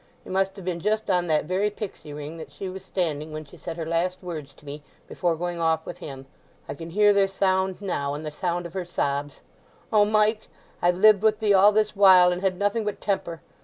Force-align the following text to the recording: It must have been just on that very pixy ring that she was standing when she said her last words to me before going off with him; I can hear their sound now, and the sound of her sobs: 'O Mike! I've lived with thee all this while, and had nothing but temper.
It 0.25 0.31
must 0.31 0.55
have 0.55 0.65
been 0.65 0.79
just 0.79 1.11
on 1.11 1.27
that 1.27 1.45
very 1.45 1.69
pixy 1.69 2.11
ring 2.15 2.37
that 2.37 2.51
she 2.51 2.67
was 2.69 2.83
standing 2.83 3.31
when 3.31 3.45
she 3.45 3.55
said 3.55 3.77
her 3.77 3.85
last 3.85 4.17
words 4.23 4.51
to 4.55 4.65
me 4.65 4.81
before 5.07 5.35
going 5.35 5.61
off 5.61 5.85
with 5.85 5.99
him; 5.99 6.25
I 6.67 6.73
can 6.73 6.89
hear 6.89 7.13
their 7.13 7.27
sound 7.27 7.83
now, 7.83 8.15
and 8.15 8.25
the 8.25 8.31
sound 8.31 8.65
of 8.65 8.73
her 8.73 8.83
sobs: 8.83 9.41
'O 9.93 10.05
Mike! 10.05 10.47
I've 10.81 10.97
lived 10.97 11.21
with 11.21 11.39
thee 11.39 11.53
all 11.53 11.71
this 11.71 11.95
while, 11.95 12.31
and 12.31 12.41
had 12.41 12.57
nothing 12.57 12.83
but 12.83 12.99
temper. 12.99 13.43